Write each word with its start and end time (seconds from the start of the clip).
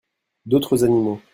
D'autres 0.47 0.83
animaux. 0.83 1.21